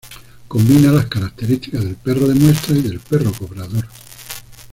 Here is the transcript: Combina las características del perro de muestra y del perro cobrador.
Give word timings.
Combina 0.47 0.91
las 0.91 1.05
características 1.05 1.83
del 1.83 1.93
perro 1.93 2.27
de 2.27 2.33
muestra 2.33 2.75
y 2.75 2.81
del 2.81 2.99
perro 3.01 3.31
cobrador. 3.33 3.87